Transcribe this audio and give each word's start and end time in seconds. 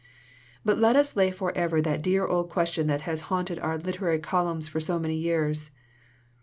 "But 0.65 0.79
let 0.79 0.95
us 0.95 1.15
lay 1.15 1.29
forever 1.29 1.79
that 1.79 2.01
dear 2.01 2.25
old 2.25 2.49
question 2.49 2.87
that 2.87 3.01
has 3.01 3.21
haunted 3.29 3.59
our 3.59 3.77
literary 3.77 4.17
columns 4.17 4.67
for 4.67 4.79
so 4.79 4.97
many 4.97 5.15
years. 5.15 5.69